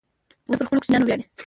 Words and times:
وزې 0.47 0.57
پر 0.59 0.65
خپلو 0.67 0.79
کوچنیانو 0.81 1.07
ویاړي 1.07 1.23